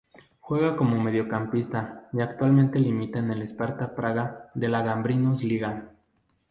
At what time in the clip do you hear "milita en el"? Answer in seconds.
2.79-3.43